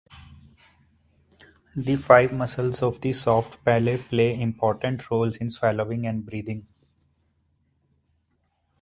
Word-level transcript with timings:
The 1.75 1.95
five 1.95 2.33
muscles 2.33 2.81
of 2.81 2.99
the 3.01 3.13
soft 3.13 3.63
palate 3.63 4.07
play 4.09 4.33
important 4.41 5.11
roles 5.11 5.35
in 5.37 5.51
swallowing 5.51 6.07
and 6.07 6.25
breathing. 6.25 6.65